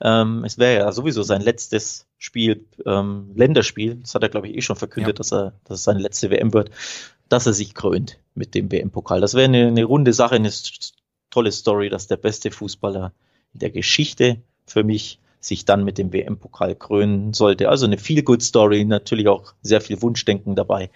[0.00, 3.96] ähm, es wäre ja sowieso sein letztes Spiel, ähm, Länderspiel.
[3.96, 5.18] Das hat er, glaube ich, eh schon verkündet, ja.
[5.18, 6.70] dass er, dass es seine letzte WM wird,
[7.28, 9.20] dass er sich krönt mit dem WM-Pokal.
[9.20, 10.50] Das wäre eine, eine runde Sache, eine
[11.30, 13.12] tolle Story, dass der beste Fußballer
[13.52, 17.68] in der Geschichte für mich sich dann mit dem WM-Pokal krönen sollte.
[17.68, 20.90] Also eine viel good Story, natürlich auch sehr viel Wunschdenken dabei.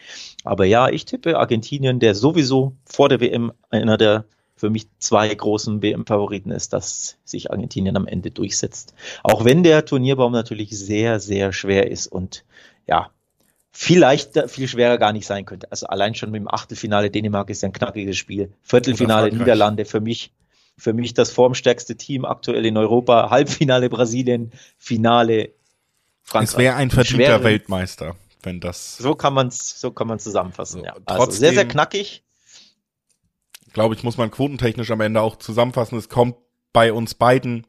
[0.44, 4.24] Aber ja, ich tippe Argentinien, der sowieso vor der WM einer der
[4.60, 8.92] für mich zwei großen WM-Favoriten ist, dass sich Argentinien am Ende durchsetzt.
[9.22, 12.44] Auch wenn der Turnierbaum natürlich sehr, sehr schwer ist und
[12.86, 13.08] ja,
[13.72, 15.72] vielleicht viel schwerer gar nicht sein könnte.
[15.72, 18.52] Also allein schon mit dem Achtelfinale Dänemark ist ein knackiges Spiel.
[18.60, 20.30] Viertelfinale Niederlande für mich,
[20.76, 23.30] für mich das formstärkste Team aktuell in Europa.
[23.30, 25.54] Halbfinale Brasilien, Finale
[26.22, 26.50] Frankreich.
[26.50, 28.98] Es wäre ein verdienter Schwere, Weltmeister, wenn das.
[28.98, 30.80] So kann man es, so kann man zusammenfassen.
[30.80, 30.96] So, ja.
[31.06, 32.24] Also sehr, sehr knackig
[33.72, 35.98] glaube ich, muss man quotentechnisch am Ende auch zusammenfassen.
[35.98, 36.36] Es kommt
[36.72, 37.66] bei uns beiden,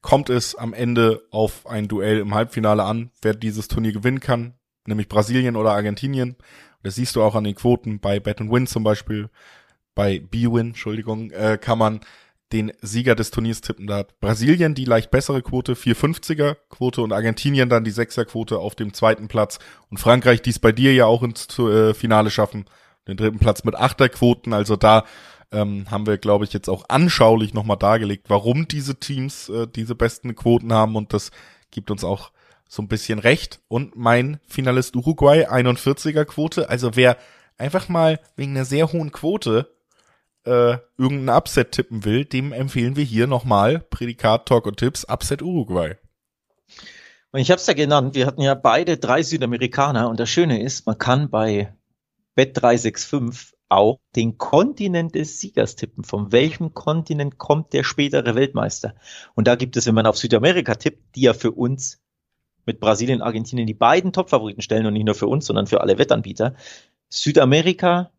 [0.00, 4.54] kommt es am Ende auf ein Duell im Halbfinale an, wer dieses Turnier gewinnen kann,
[4.86, 6.36] nämlich Brasilien oder Argentinien.
[6.82, 9.30] Das siehst du auch an den Quoten bei Bet Win zum Beispiel,
[9.94, 12.00] bei B-Win, Entschuldigung, äh, kann man
[12.52, 13.86] den Sieger des Turniers tippen.
[13.86, 18.58] Da hat Brasilien die leicht bessere Quote, 450er Quote und Argentinien dann die 6er Quote
[18.58, 19.58] auf dem zweiten Platz
[19.90, 22.66] und Frankreich, die es bei dir ja auch ins äh, Finale schaffen,
[23.08, 24.52] den dritten Platz mit Achterquoten.
[24.52, 25.04] Also da
[25.50, 29.94] ähm, haben wir, glaube ich, jetzt auch anschaulich nochmal dargelegt, warum diese Teams äh, diese
[29.94, 31.30] besten Quoten haben und das
[31.70, 32.32] gibt uns auch
[32.68, 33.60] so ein bisschen recht.
[33.68, 36.70] Und mein Finalist Uruguay, 41er Quote.
[36.70, 37.18] Also wer
[37.58, 39.68] einfach mal wegen einer sehr hohen Quote
[40.44, 45.42] äh, irgendeinen Upset tippen will, dem empfehlen wir hier nochmal Prädikat, Talk und Tipps, Upset
[45.42, 45.96] Uruguay.
[47.34, 50.86] Ich habe es ja genannt, wir hatten ja beide drei Südamerikaner und das Schöne ist,
[50.86, 51.74] man kann bei
[52.36, 56.04] Bet365 auch den Kontinent des Siegers tippen.
[56.04, 58.94] Von welchem Kontinent kommt der spätere Weltmeister?
[59.34, 62.02] Und da gibt es, wenn man auf Südamerika tippt, die ja für uns
[62.66, 65.98] mit Brasilien Argentinien die beiden Top-Favoriten stellen und nicht nur für uns, sondern für alle
[65.98, 66.54] Wettanbieter.
[67.08, 68.10] Südamerika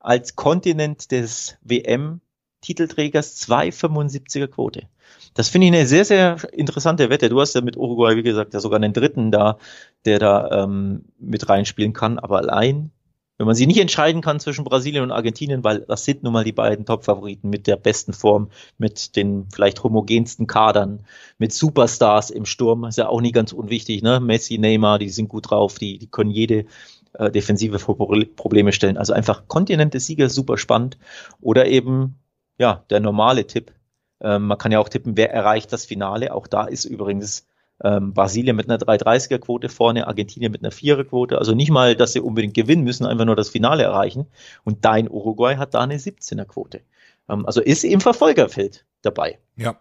[0.00, 4.88] als Kontinent des WM-Titelträgers 2,75er Quote.
[5.34, 7.28] Das finde ich eine sehr, sehr interessante Wette.
[7.28, 9.58] Du hast ja mit Uruguay, wie gesagt, ja sogar einen dritten da,
[10.04, 12.18] der da ähm, mit reinspielen kann.
[12.18, 12.90] Aber allein
[13.38, 16.44] wenn man sich nicht entscheiden kann zwischen Brasilien und Argentinien, weil das sind nun mal
[16.44, 21.04] die beiden Top-Favoriten mit der besten Form, mit den vielleicht homogensten Kadern,
[21.38, 24.18] mit Superstars im Sturm, ist ja auch nie ganz unwichtig, ne?
[24.18, 26.66] Messi, Neymar, die sind gut drauf, die, die können jede
[27.14, 28.98] äh, Defensive vor Probleme stellen.
[28.98, 30.98] Also einfach Kontinent des Siegers super spannend.
[31.40, 32.18] Oder eben,
[32.58, 33.72] ja, der normale Tipp.
[34.20, 36.34] Ähm, man kann ja auch tippen, wer erreicht das Finale.
[36.34, 37.46] Auch da ist übrigens
[37.82, 41.38] ähm, Brasilien mit einer 3,30er Quote vorne, Argentinien mit einer 4er Quote.
[41.38, 44.26] Also nicht mal, dass sie unbedingt gewinnen müssen, einfach nur das Finale erreichen.
[44.64, 46.80] Und dein Uruguay hat da eine 17er Quote.
[47.28, 49.38] Ähm, also ist im Verfolgerfeld dabei.
[49.56, 49.80] Ja.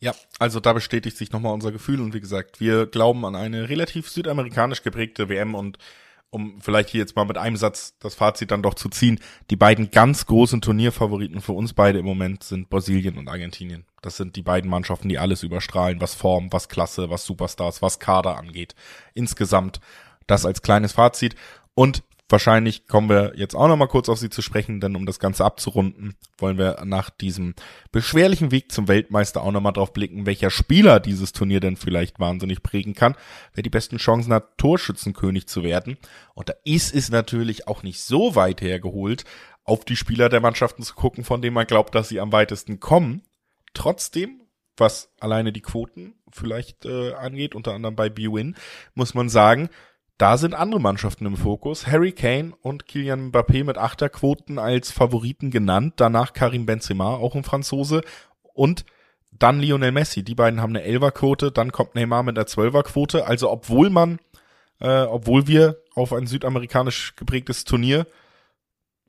[0.00, 3.70] Ja, also da bestätigt sich nochmal unser Gefühl und wie gesagt, wir glauben an eine
[3.70, 5.78] relativ südamerikanisch geprägte WM und
[6.28, 9.56] um vielleicht hier jetzt mal mit einem Satz das Fazit dann doch zu ziehen, die
[9.56, 13.86] beiden ganz großen Turnierfavoriten für uns beide im Moment sind Brasilien und Argentinien.
[14.04, 17.98] Das sind die beiden Mannschaften, die alles überstrahlen, was Form, was Klasse, was Superstars, was
[17.98, 18.74] Kader angeht.
[19.14, 19.80] Insgesamt
[20.26, 21.36] das als kleines Fazit.
[21.74, 25.04] Und Wahrscheinlich kommen wir jetzt auch noch mal kurz auf sie zu sprechen, denn um
[25.04, 27.54] das Ganze abzurunden, wollen wir nach diesem
[27.92, 32.18] beschwerlichen Weg zum Weltmeister auch noch mal drauf blicken, welcher Spieler dieses Turnier denn vielleicht
[32.20, 33.14] wahnsinnig prägen kann,
[33.52, 35.98] wer die besten Chancen hat, Torschützenkönig zu werden.
[36.32, 39.24] Und da ist es natürlich auch nicht so weit hergeholt,
[39.64, 42.80] auf die Spieler der Mannschaften zu gucken, von denen man glaubt, dass sie am weitesten
[42.80, 43.22] kommen.
[43.74, 44.40] Trotzdem,
[44.76, 48.56] was alleine die Quoten vielleicht äh, angeht, unter anderem bei B-Win,
[48.94, 49.68] muss man sagen,
[50.16, 51.88] da sind andere Mannschaften im Fokus.
[51.88, 55.94] Harry Kane und Kylian Mbappé mit Achterquoten als Favoriten genannt.
[55.96, 58.02] Danach Karim Benzema, auch ein Franzose.
[58.52, 58.84] Und
[59.32, 60.22] dann Lionel Messi.
[60.22, 61.50] Die beiden haben eine Elferquote.
[61.50, 63.26] Dann kommt Neymar mit einer Zwölferquote.
[63.26, 64.20] Also obwohl man,
[64.78, 68.06] äh, obwohl wir auf ein südamerikanisch geprägtes Turnier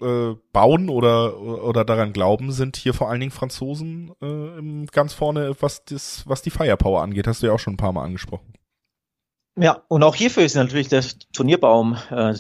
[0.02, 5.56] äh, bauen oder oder daran glauben, sind hier vor allen Dingen Franzosen äh, ganz vorne,
[5.60, 7.28] was das, was die Firepower angeht.
[7.28, 8.54] Hast du ja auch schon ein paar Mal angesprochen.
[9.58, 12.34] Ja, und auch hierfür ist natürlich der Turnierbaum äh,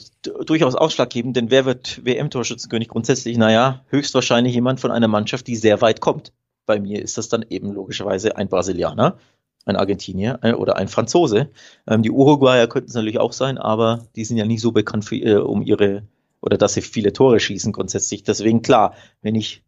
[0.46, 3.38] durchaus ausschlaggebend, denn wer wird WM-Torschützenkönig grundsätzlich?
[3.38, 6.34] Naja, höchstwahrscheinlich jemand von einer Mannschaft, die sehr weit kommt.
[6.65, 9.18] Bei mir ist das dann eben logischerweise ein Brasilianer,
[9.65, 11.52] ein Argentinier äh, oder ein Franzose.
[11.88, 15.06] Ähm, die Uruguayer könnten es natürlich auch sein, aber die sind ja nicht so bekannt
[15.06, 16.04] für, äh, um ihre
[16.46, 18.24] oder dass sie viele Tore schießen grundsätzlich.
[18.24, 19.64] Deswegen klar, wenn ich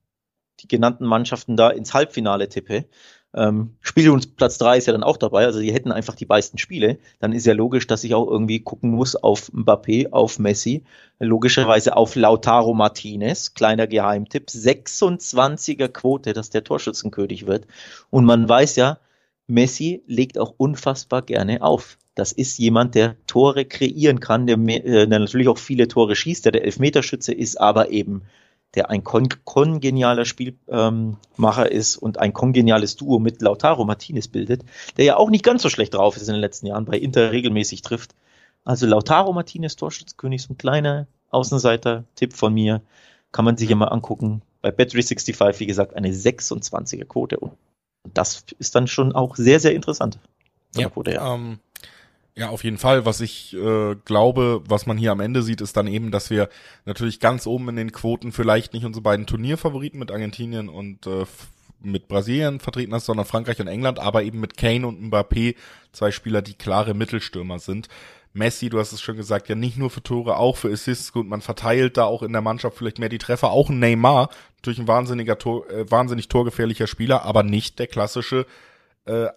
[0.59, 2.85] die genannten Mannschaften da ins Halbfinale tippe,
[3.33, 6.25] ähm, Spiel und Platz drei ist ja dann auch dabei, also die hätten einfach die
[6.25, 10.39] meisten Spiele, dann ist ja logisch, dass ich auch irgendwie gucken muss auf Mbappé, auf
[10.39, 10.85] Messi,
[11.19, 17.67] logischerweise auf Lautaro Martinez, kleiner Geheimtipp, 26er Quote, dass der Torschützenkönig wird.
[18.09, 18.97] Und man weiß ja,
[19.47, 21.97] Messi legt auch unfassbar gerne auf.
[22.15, 26.45] Das ist jemand, der Tore kreieren kann, der, äh, der natürlich auch viele Tore schießt,
[26.45, 28.23] der der Elfmeterschütze ist, aber eben
[28.75, 34.63] der ein kon kongenialer Spielmacher ähm, ist und ein kongeniales Duo mit Lautaro Martinez bildet,
[34.97, 37.31] der ja auch nicht ganz so schlecht drauf ist in den letzten Jahren, bei Inter
[37.31, 38.13] regelmäßig trifft.
[38.65, 42.81] Also Lautaro Martinez, Torschützkönig, so ein kleiner Außenseiter-Tipp von mir,
[43.31, 44.41] kann man sich ja mal angucken.
[44.61, 47.39] Bei Bet365, wie gesagt, eine 26er Quote.
[48.07, 50.17] Und das ist dann schon auch sehr, sehr interessant.
[50.75, 51.35] Ja, Quote, ja.
[51.35, 51.59] Ähm,
[52.35, 53.05] ja, auf jeden Fall.
[53.05, 56.47] Was ich äh, glaube, was man hier am Ende sieht, ist dann eben, dass wir
[56.85, 61.25] natürlich ganz oben in den Quoten vielleicht nicht unsere beiden Turnierfavoriten mit Argentinien und äh,
[61.81, 65.55] mit Brasilien vertreten hast, sondern Frankreich und England, aber eben mit Kane und Mbappé,
[65.91, 67.89] zwei Spieler, die klare Mittelstürmer sind.
[68.37, 71.11] Messi, du hast es schon gesagt, ja nicht nur für Tore, auch für Assists.
[71.11, 73.51] Gut, man verteilt da auch in der Mannschaft vielleicht mehr die Treffer.
[73.51, 78.45] Auch ein Neymar, natürlich ein wahnsinniger Tor, äh, wahnsinnig torgefährlicher Spieler, aber nicht der klassische
[79.05, 79.27] äh,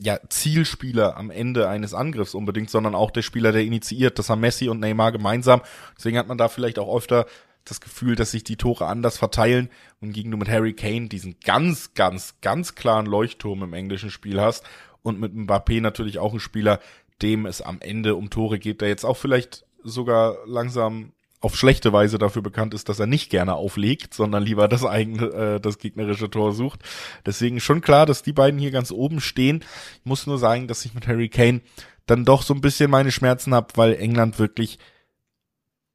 [0.00, 4.18] ja, Zielspieler am Ende eines Angriffs unbedingt, sondern auch der Spieler, der initiiert.
[4.18, 5.60] Das haben Messi und Neymar gemeinsam.
[5.96, 7.26] Deswegen hat man da vielleicht auch öfter
[7.64, 9.68] das Gefühl, dass sich die Tore anders verteilen
[10.00, 14.40] und gegen du mit Harry Kane diesen ganz, ganz, ganz klaren Leuchtturm im englischen Spiel
[14.40, 14.64] hast
[15.02, 16.80] und mit Mbappé natürlich auch ein Spieler,
[17.22, 21.92] dem es am Ende um Tore geht, der jetzt auch vielleicht sogar langsam auf schlechte
[21.92, 25.78] Weise dafür bekannt ist, dass er nicht gerne auflegt, sondern lieber das eigene, äh, das
[25.78, 26.80] gegnerische Tor sucht.
[27.24, 29.64] Deswegen schon klar, dass die beiden hier ganz oben stehen.
[30.00, 31.60] Ich muss nur sagen, dass ich mit Harry Kane
[32.06, 34.78] dann doch so ein bisschen meine Schmerzen habe, weil England wirklich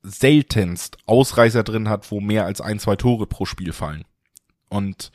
[0.01, 4.05] seltenst Ausreißer drin hat, wo mehr als ein, zwei Tore pro Spiel fallen.
[4.69, 5.11] Und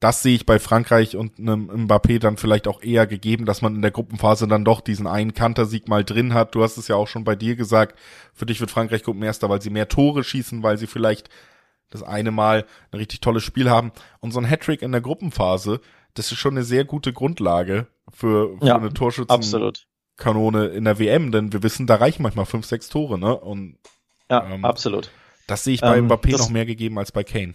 [0.00, 3.74] das sehe ich bei Frankreich und einem Mbappé dann vielleicht auch eher gegeben, dass man
[3.74, 6.54] in der Gruppenphase dann doch diesen einen Kantersieg mal drin hat.
[6.54, 7.98] Du hast es ja auch schon bei dir gesagt.
[8.32, 11.30] Für dich wird Frankreich Gruppenerster, weil sie mehr Tore schießen, weil sie vielleicht
[11.90, 13.90] das eine Mal ein richtig tolles Spiel haben.
[14.20, 15.80] Und so ein Hattrick in der Gruppenphase,
[16.14, 21.32] das ist schon eine sehr gute Grundlage für, für ja, eine Torschützenkanone in der WM,
[21.32, 23.36] denn wir wissen, da reichen manchmal fünf, sechs Tore, ne?
[23.36, 23.78] Und
[24.30, 25.10] ja, ähm, absolut.
[25.48, 27.54] Das sehe ich bei ähm, Mbappé noch mehr gegeben als bei Kane.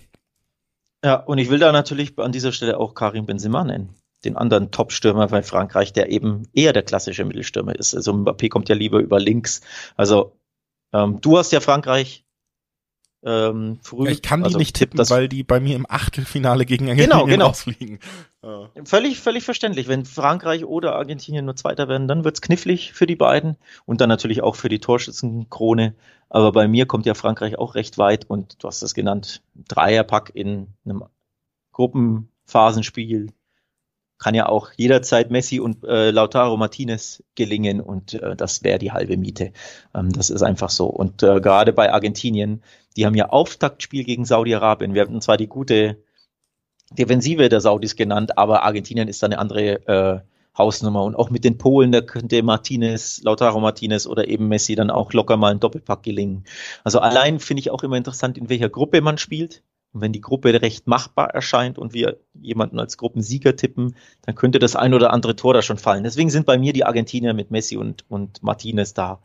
[1.04, 3.94] Ja, und ich will da natürlich an dieser Stelle auch Karim Benzema nennen.
[4.24, 7.94] Den anderen Top-Stürmer bei Frankreich, der eben eher der klassische Mittelstürmer ist.
[7.94, 9.62] Also Mbappé kommt ja lieber über links.
[9.98, 10.38] Also
[10.94, 12.26] ähm, du hast ja Frankreich
[13.26, 14.10] ähm, früh.
[14.10, 17.26] Ich kann die also, nicht tippen, weil die bei mir im Achtelfinale gegen Argentinien genau,
[17.26, 17.48] genau.
[17.48, 18.00] rausfliegen.
[18.44, 18.70] Ja.
[18.84, 19.88] Völlig, völlig verständlich.
[19.88, 24.10] Wenn Frankreich oder Argentinien nur Zweiter werden, dann wird's knifflig für die beiden und dann
[24.10, 25.96] natürlich auch für die Torschützenkrone.
[26.30, 30.32] Aber bei mir kommt ja Frankreich auch recht weit und du hast das genannt, Dreierpack
[30.34, 31.06] in einem
[31.72, 33.32] Gruppenphasenspiel
[34.20, 38.92] kann ja auch jederzeit Messi und äh, Lautaro Martinez gelingen und äh, das wäre die
[38.92, 39.52] halbe Miete.
[39.94, 40.88] Ähm, das ist einfach so.
[40.88, 42.64] Und äh, gerade bei Argentinien,
[42.96, 44.94] die haben ja Auftaktspiel gegen Saudi-Arabien.
[44.94, 45.98] Wir hatten zwar die gute
[46.92, 50.20] Defensive der Saudis genannt, aber Argentinien ist da eine andere äh,
[50.58, 51.04] Hausnummer.
[51.04, 55.14] Und auch mit den Polen, da könnte Martinez, Lautaro Martinez oder eben Messi dann auch
[55.14, 56.46] locker mal ein Doppelpack gelingen.
[56.84, 59.64] Also allein finde ich auch immer interessant, in welcher Gruppe man spielt.
[59.94, 64.60] Und wenn die Gruppe recht machbar erscheint und wir jemanden als Gruppensieger tippen, dann könnte
[64.60, 66.04] das ein oder andere Tor da schon fallen.
[66.04, 69.20] Deswegen sind bei mir die Argentinier mit Messi und, und Martinez da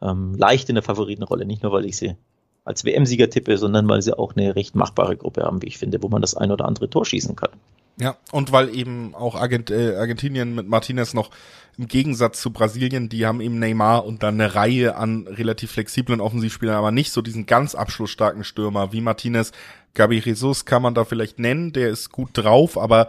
[0.00, 1.44] ähm, leicht in der Favoritenrolle.
[1.44, 2.16] Nicht nur, weil ich sie
[2.64, 6.02] als WM-Sieger tippe, sondern weil sie auch eine recht machbare Gruppe haben, wie ich finde,
[6.02, 7.50] wo man das ein oder andere Tor schießen kann.
[7.98, 11.30] Ja, und weil eben auch Argent äh, Argentinien mit Martinez noch
[11.76, 16.20] im Gegensatz zu Brasilien, die haben eben Neymar und dann eine Reihe an relativ flexiblen
[16.20, 19.52] Offensivspielern, aber nicht so diesen ganz abschlussstarken Stürmer wie Martinez.
[19.94, 23.08] Gabi Jesus kann man da vielleicht nennen, der ist gut drauf, aber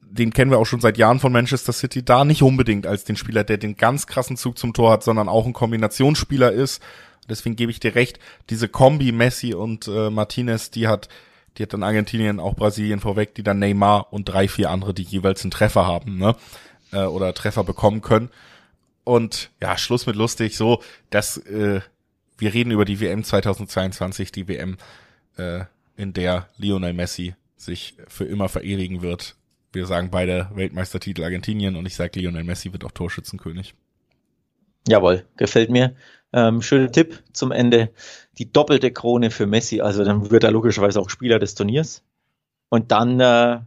[0.00, 3.16] den kennen wir auch schon seit Jahren von Manchester City, da nicht unbedingt als den
[3.16, 6.82] Spieler, der den ganz krassen Zug zum Tor hat, sondern auch ein Kombinationsspieler ist.
[7.28, 8.18] Deswegen gebe ich dir recht,
[8.50, 11.08] diese Kombi Messi und äh, Martinez, die hat,
[11.56, 15.02] die hat dann Argentinien, auch Brasilien vorweg, die dann Neymar und drei, vier andere, die
[15.02, 16.36] jeweils einen Treffer haben, ne?
[16.92, 18.28] Äh, oder Treffer bekommen können.
[19.04, 21.80] Und ja, Schluss mit lustig, so, dass äh,
[22.38, 24.76] wir reden über die WM 2022, die WM,
[25.36, 25.64] äh,
[25.96, 29.36] in der Lionel Messi sich für immer verewigen wird.
[29.72, 33.74] Wir sagen beide Weltmeistertitel Argentinien und ich sage Lionel Messi wird auch Torschützenkönig.
[34.88, 35.94] Jawohl, gefällt mir.
[36.32, 37.90] Ähm, schöner Tipp zum Ende.
[38.38, 42.02] Die doppelte Krone für Messi, also dann wird er logischerweise auch Spieler des Turniers.
[42.68, 43.60] Und dann äh,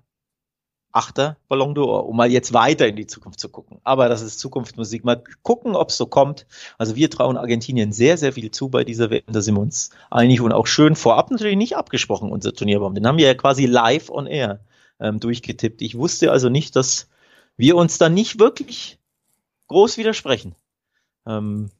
[0.95, 3.79] achter Ballon d'Or, um mal jetzt weiter in die Zukunft zu gucken.
[3.83, 5.03] Aber das ist Zukunftsmusik.
[5.03, 6.45] Mal gucken, ob es so kommt.
[6.77, 9.23] Also wir trauen Argentinien sehr, sehr viel zu bei dieser WM.
[9.27, 12.95] Da sind wir uns einig und auch schön vorab natürlich nicht abgesprochen, unser Turnierbaum.
[12.95, 14.61] Den haben wir ja quasi live on air
[15.01, 15.81] ähm, durchgetippt.
[15.81, 17.09] Ich wusste also nicht, dass
[17.57, 18.97] wir uns da nicht wirklich
[19.67, 20.55] groß widersprechen.
[21.27, 21.71] Ähm,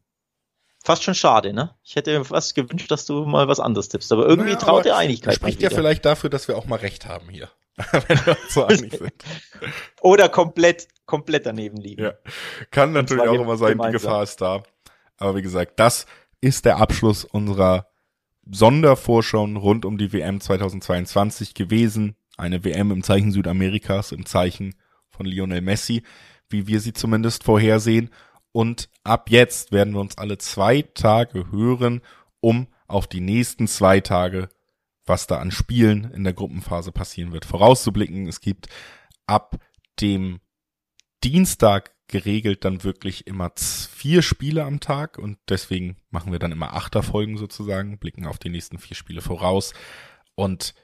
[0.84, 1.74] fast schon schade, ne?
[1.84, 4.84] Ich hätte mir fast gewünscht, dass du mal was anderes tippst, aber irgendwie naja, traut
[4.84, 5.36] der Einigkeit.
[5.36, 7.50] Spricht ja vielleicht dafür, dass wir auch mal recht haben hier.
[8.08, 9.14] Wenn wir uns so einig sind.
[10.02, 12.04] Oder komplett, komplett daneben liegen.
[12.04, 12.14] Ja.
[12.72, 13.92] Kann natürlich auch immer sein, gemeinsam.
[13.92, 14.64] die Gefahr ist da.
[15.18, 16.06] Aber wie gesagt, das
[16.42, 17.88] ist der Abschluss unserer
[18.50, 22.16] Sondervorschauen rund um die WM 2022 gewesen.
[22.38, 24.76] Eine WM im Zeichen Südamerikas, im Zeichen
[25.10, 26.04] von Lionel Messi,
[26.50, 28.12] wie wir sie zumindest vorhersehen.
[28.52, 32.02] Und ab jetzt werden wir uns alle zwei Tage hören,
[32.40, 34.50] um auf die nächsten zwei Tage,
[35.06, 38.28] was da an Spielen in der Gruppenphase passieren wird, vorauszublicken.
[38.28, 38.68] Es gibt
[39.28, 39.58] ab
[40.00, 40.40] dem
[41.24, 46.74] Dienstag geregelt dann wirklich immer vier Spiele am Tag und deswegen machen wir dann immer
[46.76, 49.74] Achterfolgen sozusagen, blicken auf die nächsten vier Spiele voraus
[50.36, 50.76] und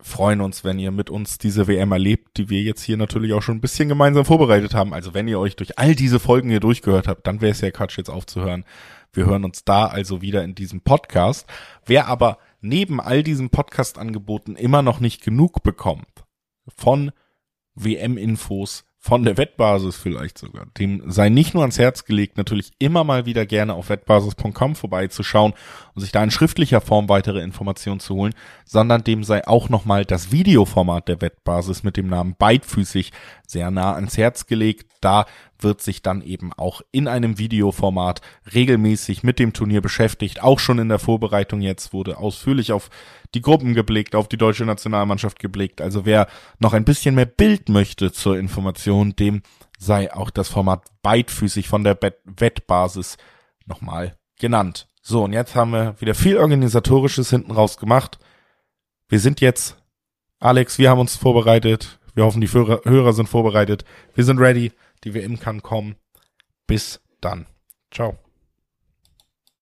[0.00, 3.40] freuen uns, wenn ihr mit uns diese WM erlebt, die wir jetzt hier natürlich auch
[3.40, 4.92] schon ein bisschen gemeinsam vorbereitet haben.
[4.92, 7.70] Also wenn ihr euch durch all diese Folgen hier durchgehört habt, dann wäre es ja
[7.70, 8.64] Quatsch, jetzt aufzuhören.
[9.12, 11.46] Wir hören uns da also wieder in diesem Podcast.
[11.86, 16.24] Wer aber neben all diesen Podcast-Angeboten immer noch nicht genug bekommt
[16.76, 17.12] von
[17.74, 20.66] WM-Infos, von der Wettbasis vielleicht sogar.
[20.78, 25.54] Dem sei nicht nur ans Herz gelegt, natürlich immer mal wieder gerne auf wettbasis.com vorbeizuschauen
[25.94, 30.04] und sich da in schriftlicher Form weitere Informationen zu holen, sondern dem sei auch nochmal
[30.04, 33.12] das Videoformat der Wettbasis mit dem Namen Beidfüßig
[33.46, 34.90] sehr nah ans Herz gelegt.
[35.00, 35.26] Da
[35.58, 38.20] wird sich dann eben auch in einem Videoformat
[38.54, 40.42] regelmäßig mit dem Turnier beschäftigt.
[40.42, 42.90] Auch schon in der Vorbereitung jetzt wurde ausführlich auf
[43.34, 45.80] die Gruppen geblickt, auf die deutsche Nationalmannschaft geblickt.
[45.80, 46.28] Also wer
[46.58, 49.42] noch ein bisschen mehr Bild möchte zur Information, dem
[49.78, 53.16] sei auch das Format beidfüßig von der Wettbasis
[53.66, 54.88] nochmal genannt.
[55.02, 58.18] So, und jetzt haben wir wieder viel Organisatorisches hinten raus gemacht.
[59.08, 59.76] Wir sind jetzt,
[60.40, 62.00] Alex, wir haben uns vorbereitet.
[62.16, 63.84] Wir hoffen, die Hörer sind vorbereitet.
[64.14, 64.72] Wir sind ready.
[65.04, 65.96] Die WM kann kommen.
[66.66, 67.46] Bis dann.
[67.90, 68.18] Ciao.